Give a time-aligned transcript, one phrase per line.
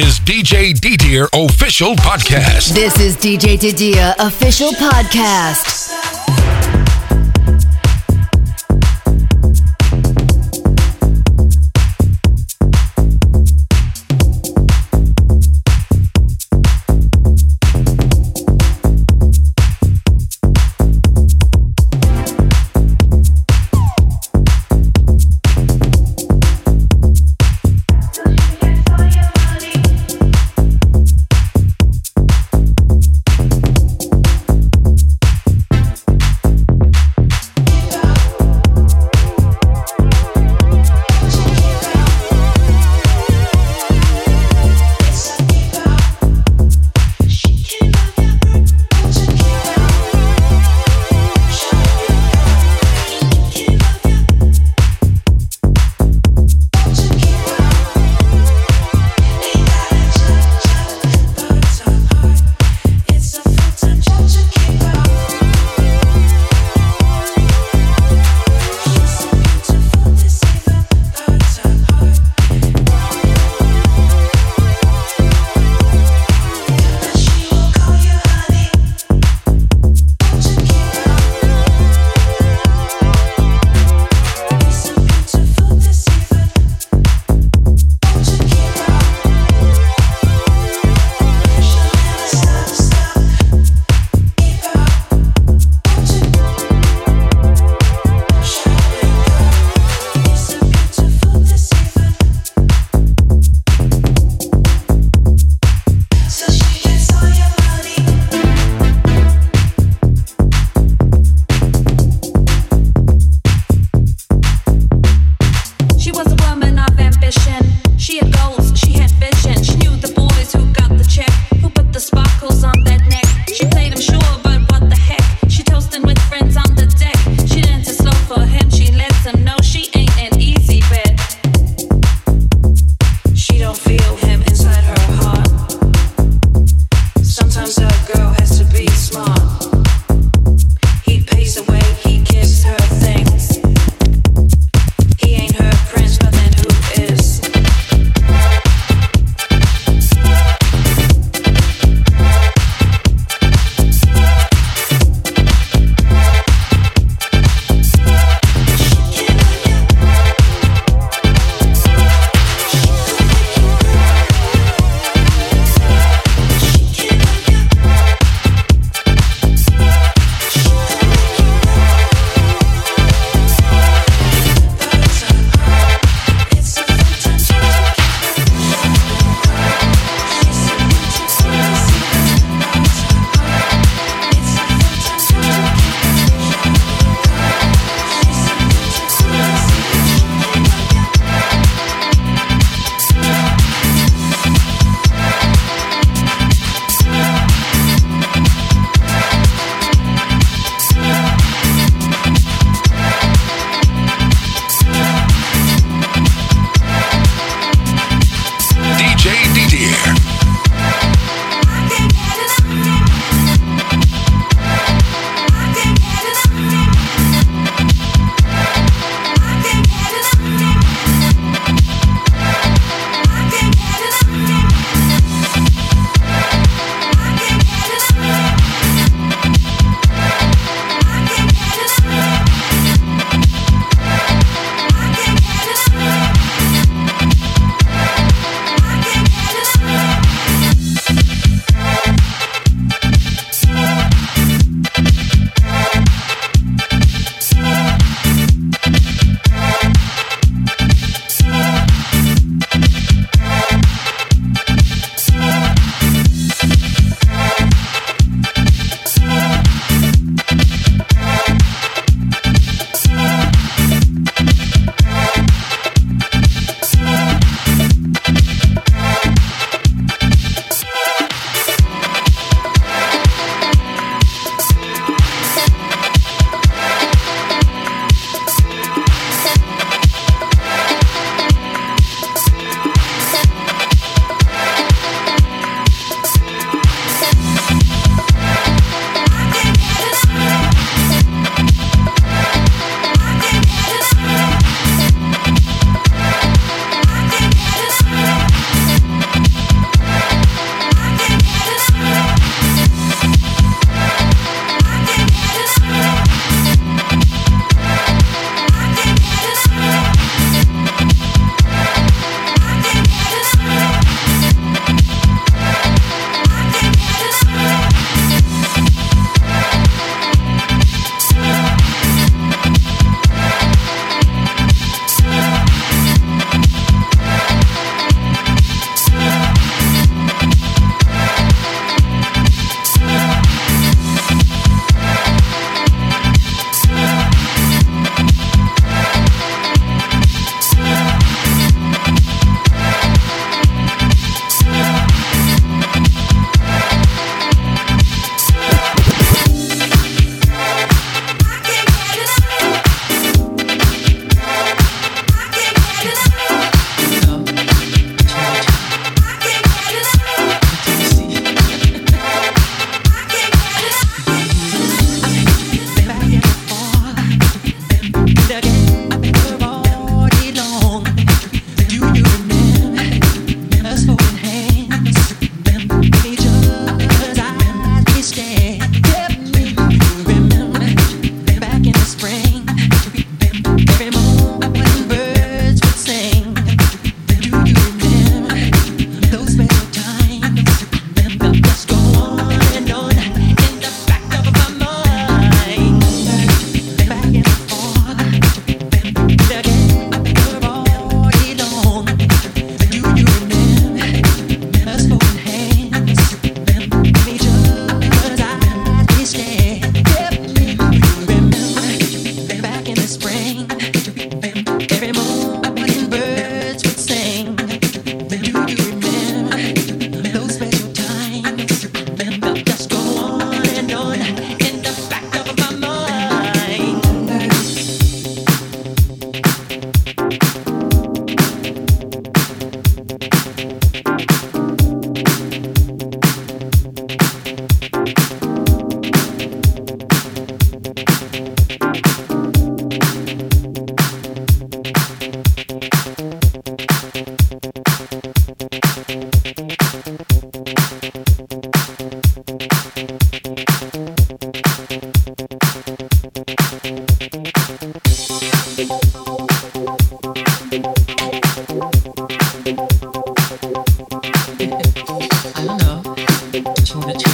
[0.00, 2.72] is DJ Didier Official Podcast.
[2.72, 6.39] This is DJ Didier Official Podcast.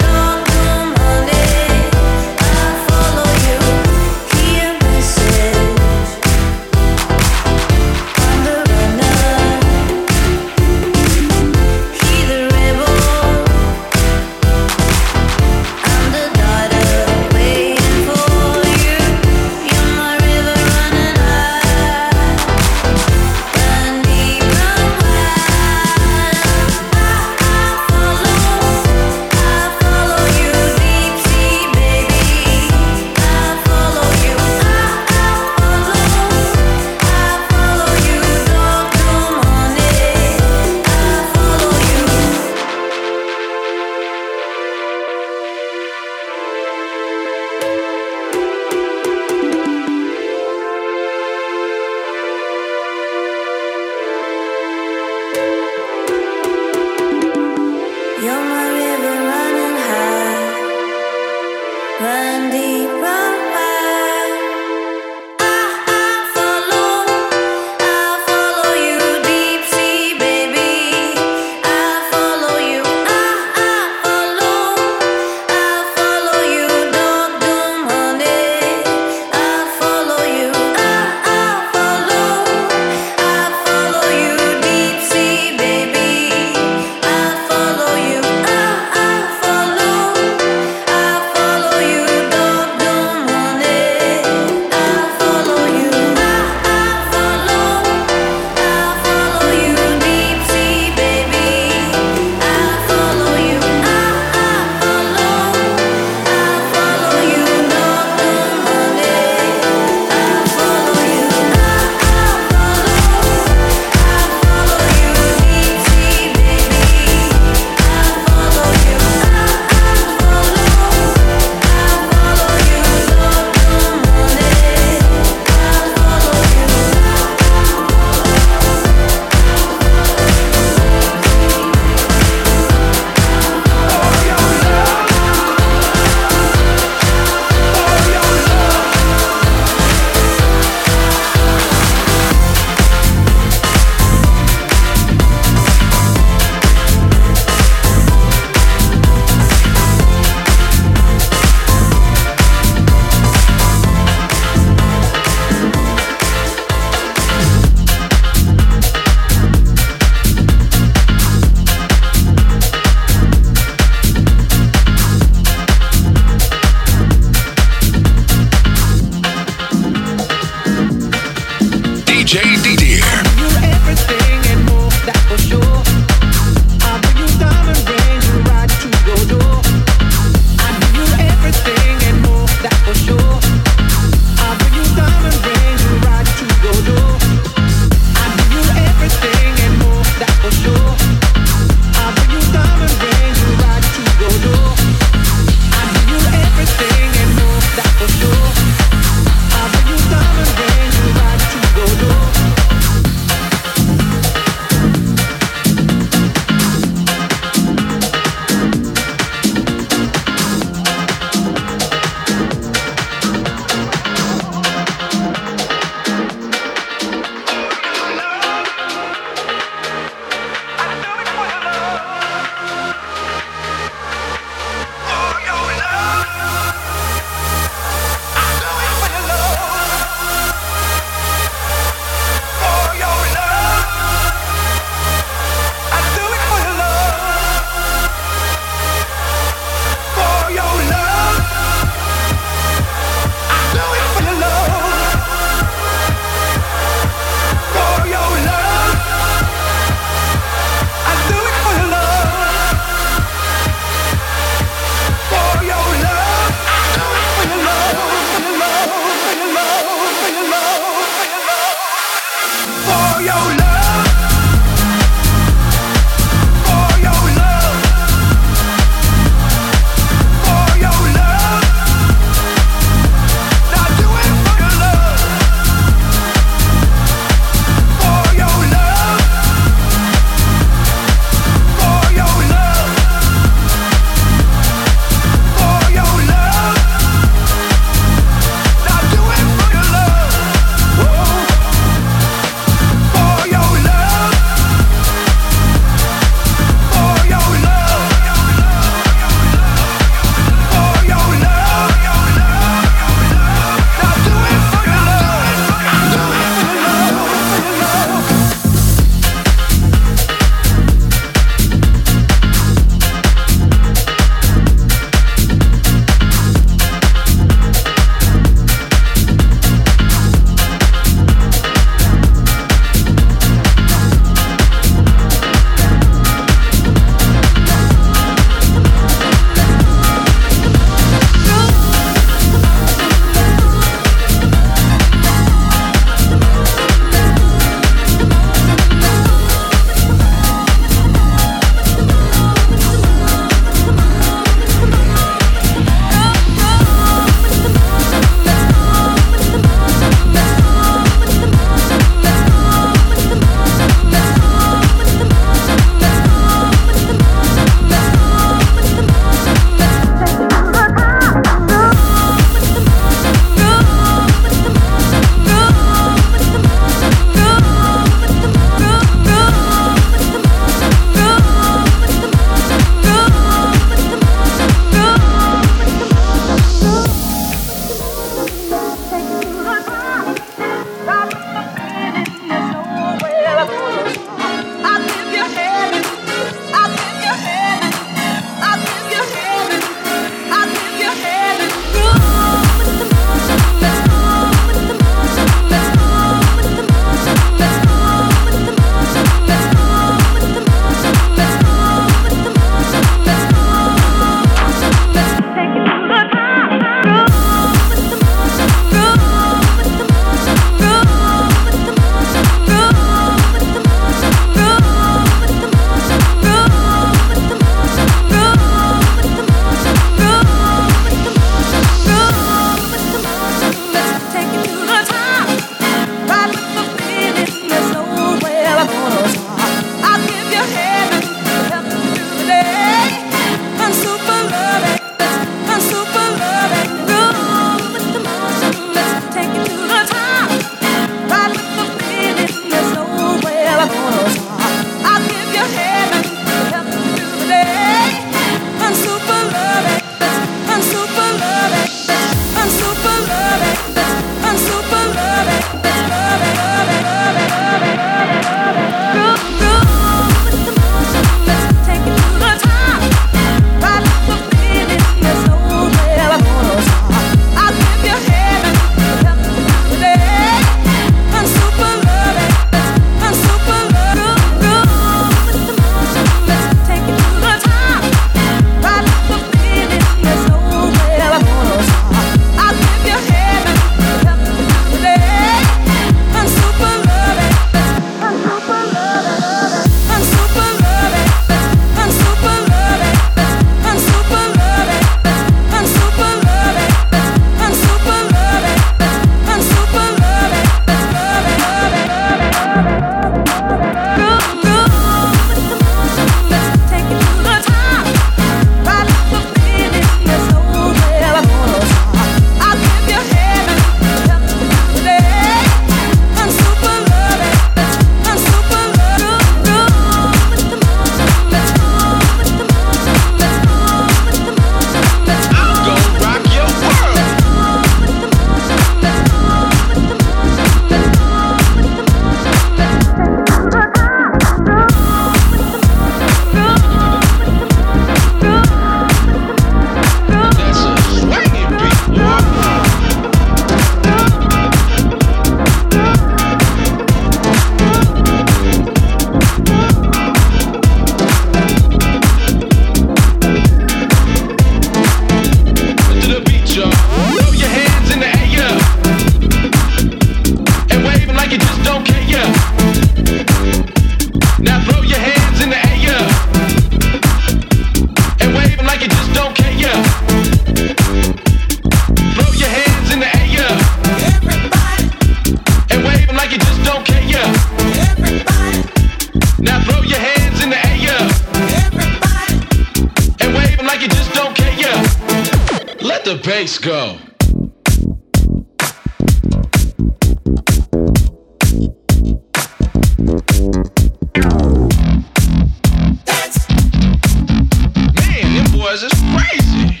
[598.90, 600.00] was just crazy.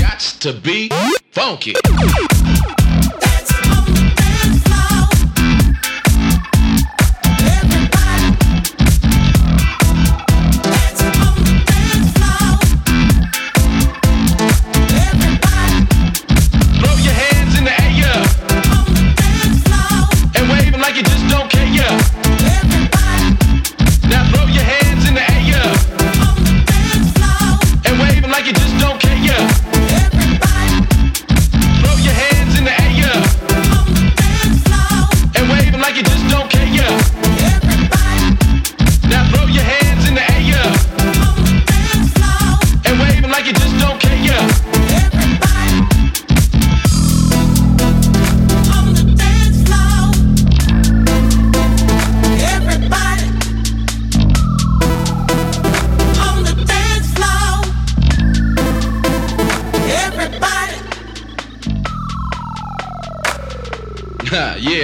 [0.00, 0.88] Got to be
[1.30, 1.74] funky.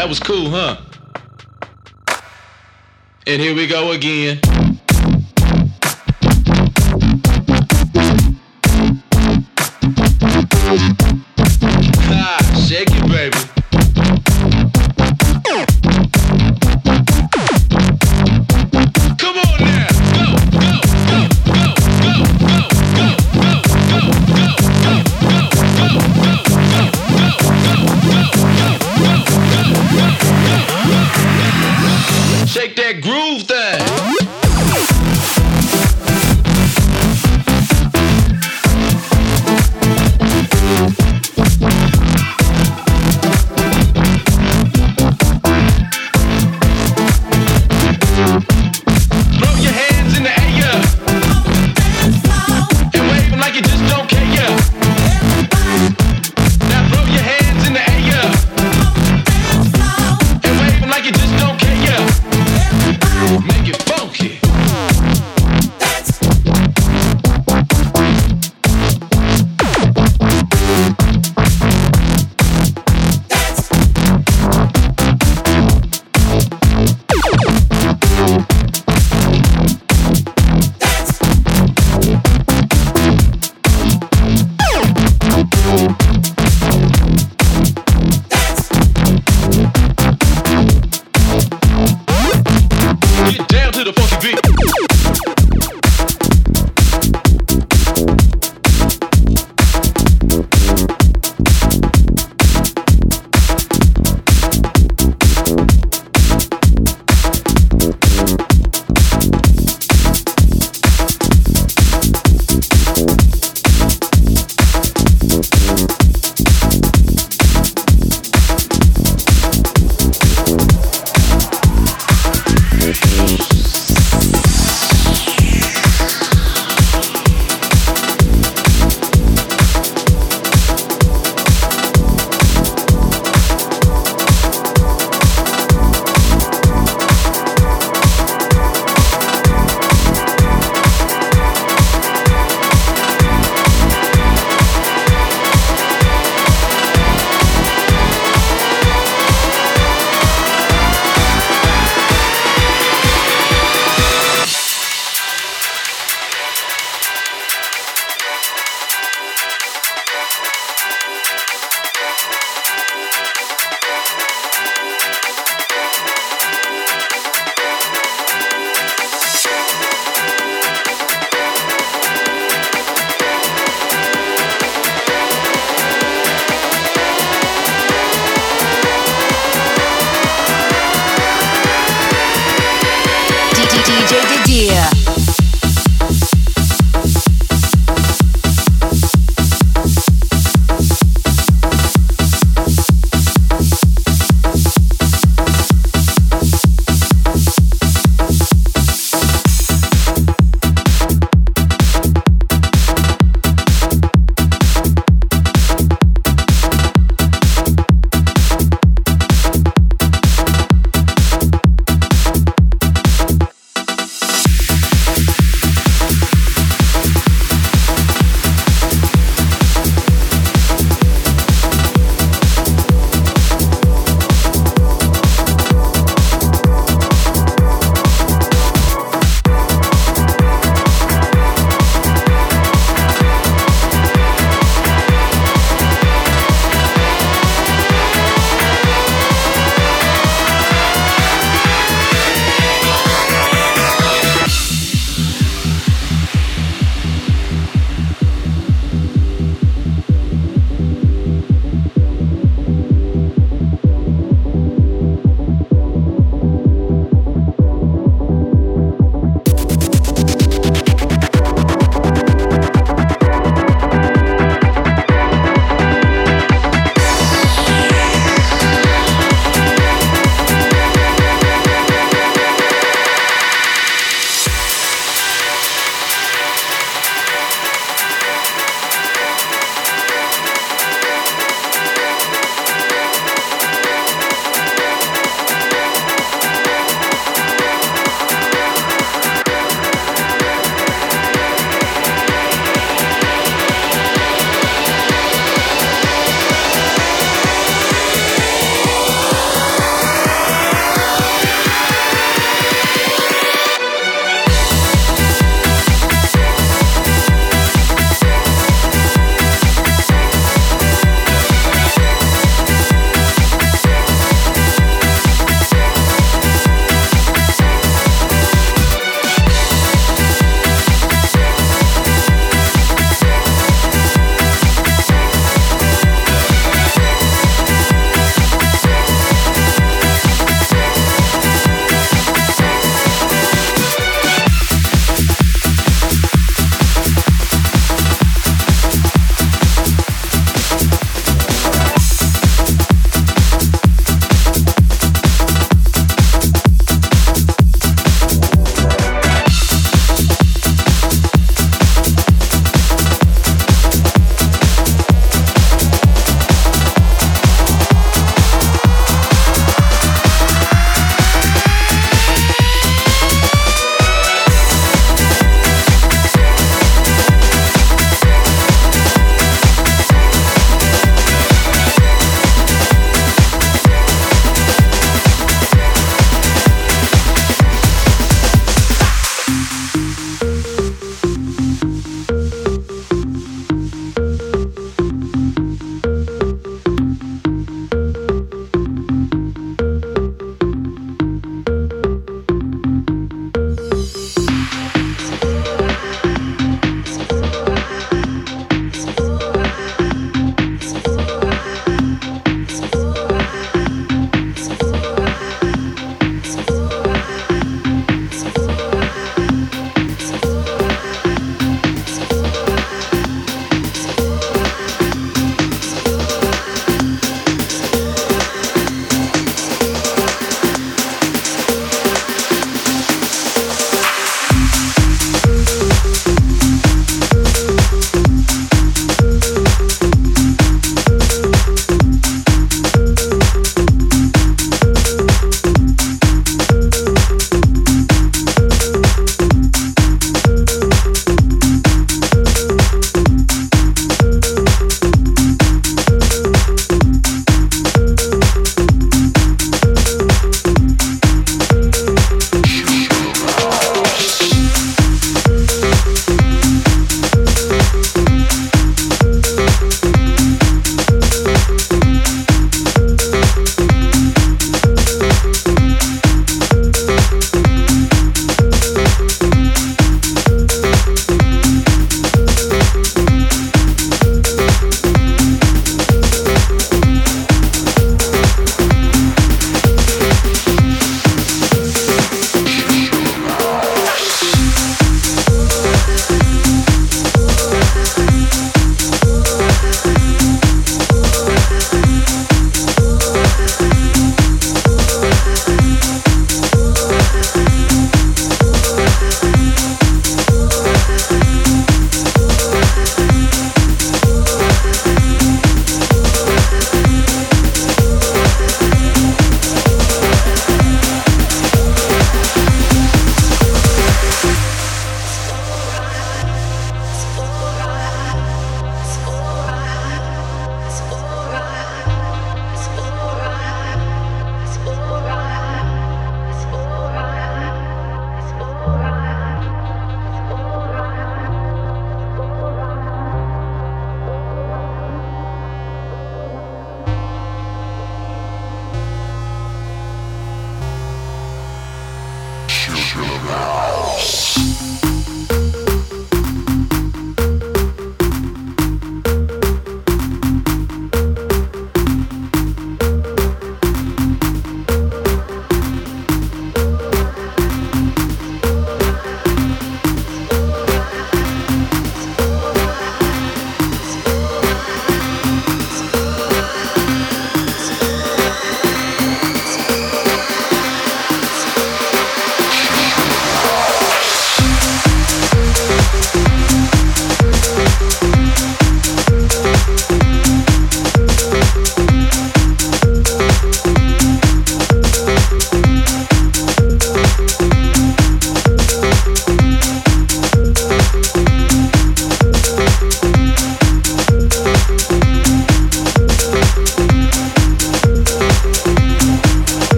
[0.00, 0.78] that was cool, huh?
[3.26, 4.59] And here we go again.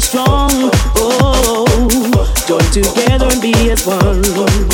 [0.00, 0.50] strong.
[0.96, 1.64] Oh,
[2.46, 4.67] join together and be as one.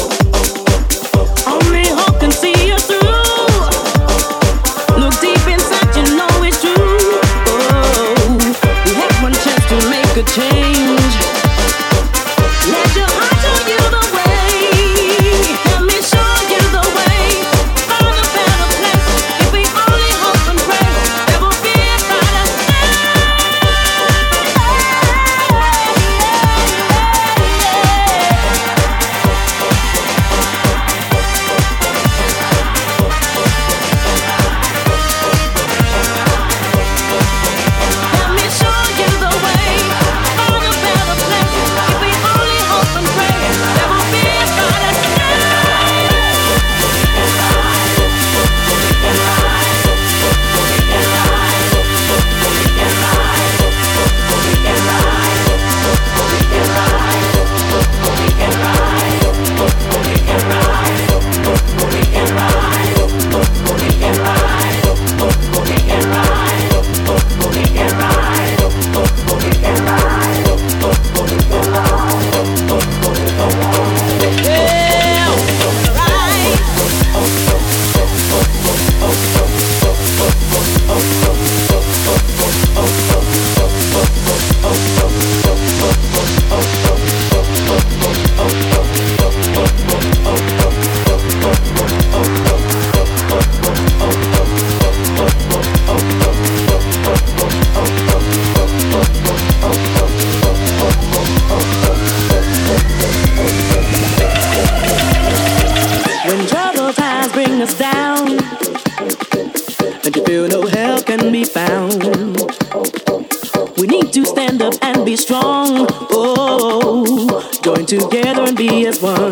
[118.75, 119.24] be as one.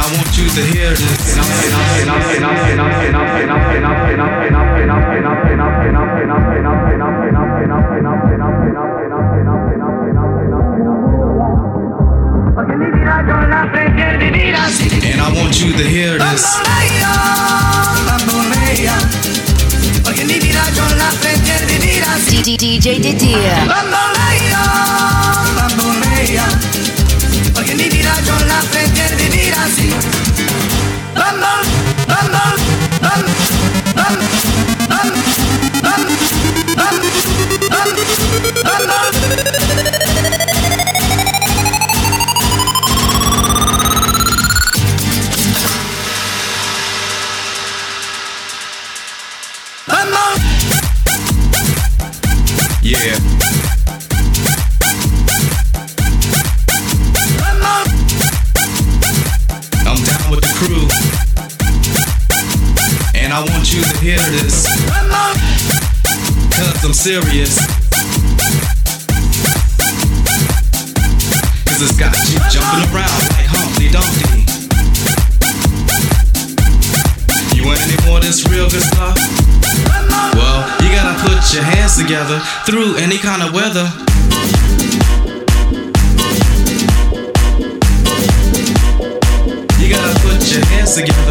[0.00, 1.36] I want you to hear this.
[15.04, 16.56] And I want you to hear this.
[22.56, 23.80] DJ Didier
[28.10, 29.90] vida yo la aprendí a vivir así.
[52.82, 53.49] Yeah.
[64.10, 64.66] Hear this.
[66.50, 67.54] Cause I'm serious.
[71.66, 74.42] Cause it's got you jumping around like Humpty Dumpty.
[77.54, 79.14] You want any more of this real good stuff?
[80.34, 83.86] Well, you gotta put your hands together through any kind of weather.
[89.78, 91.29] You gotta put your hands together.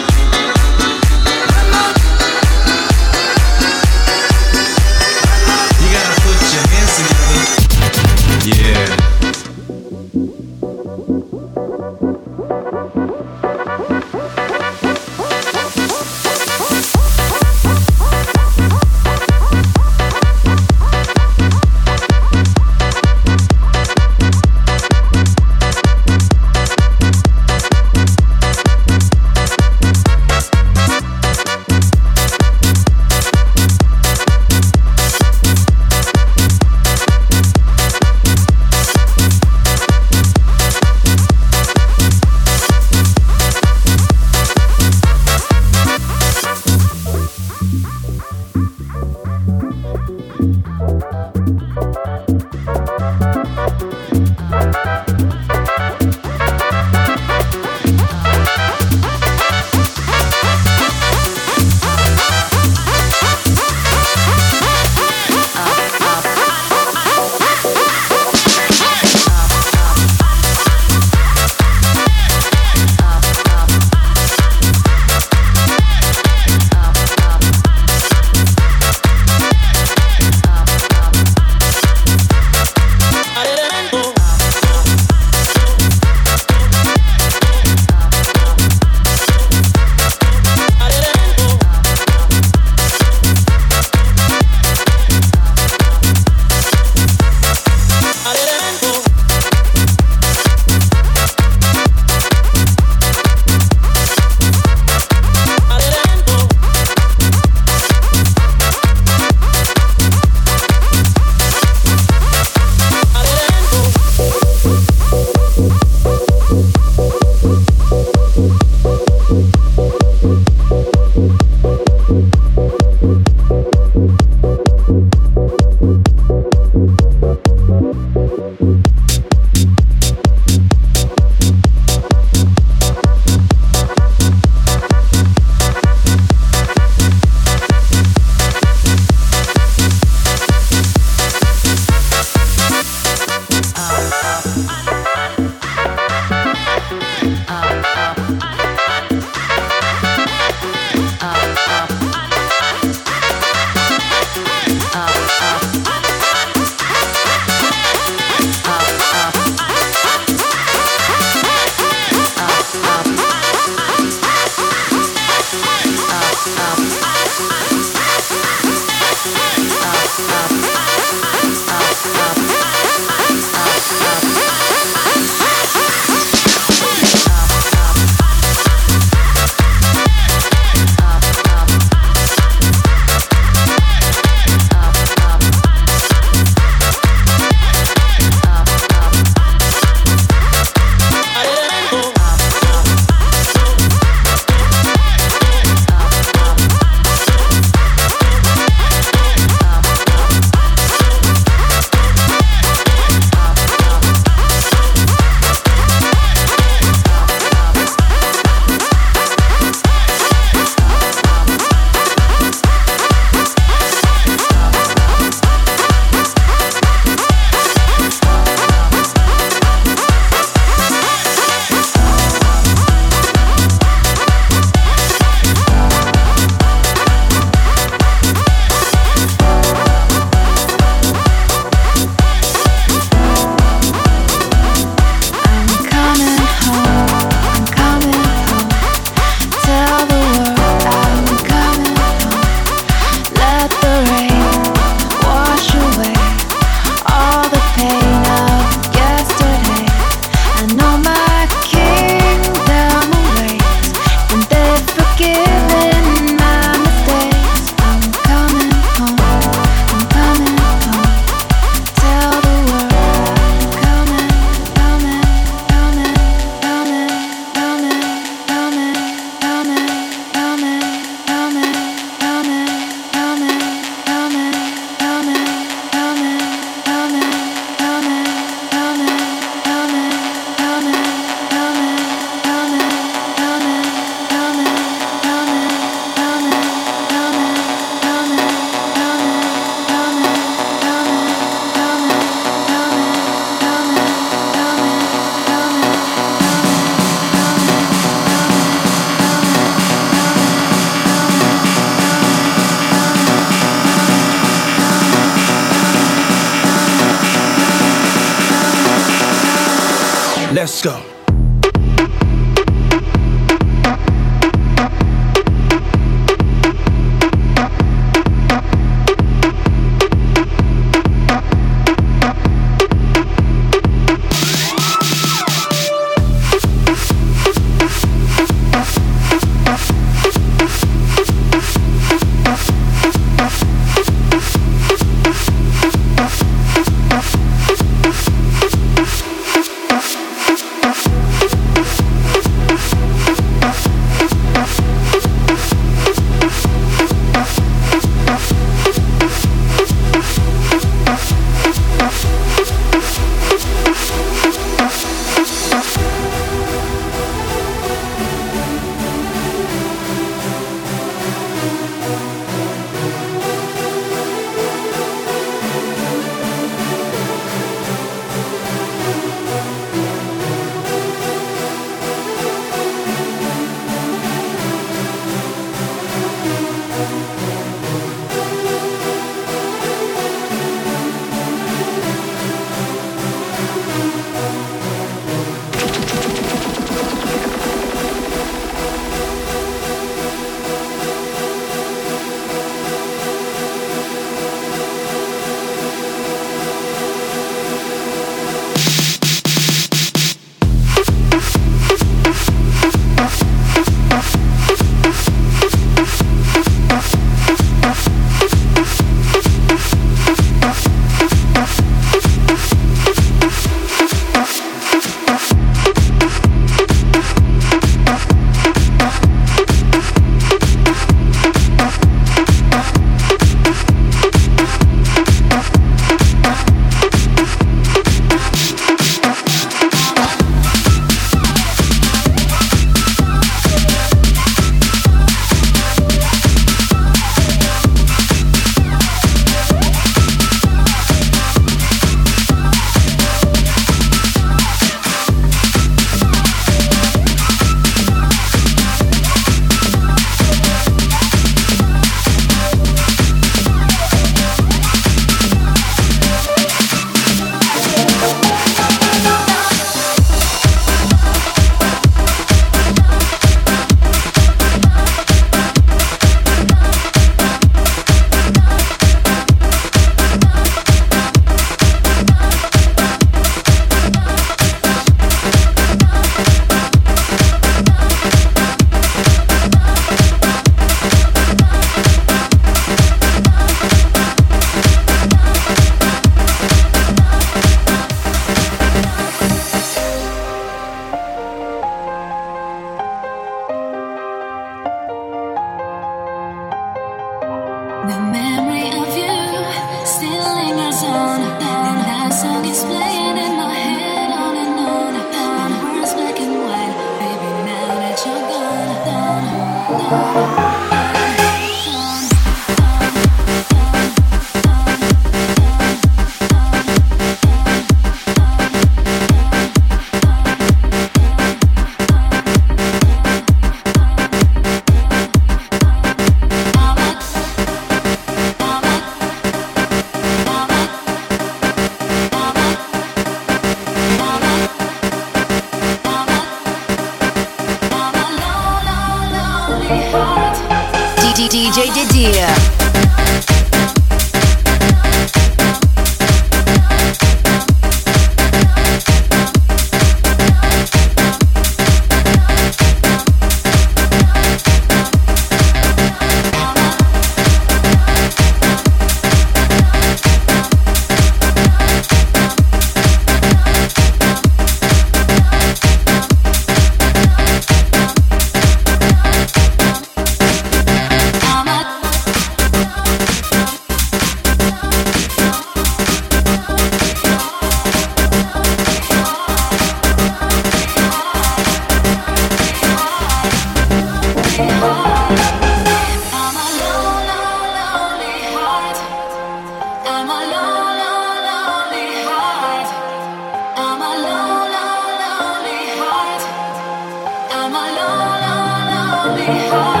[599.73, 600.00] I'm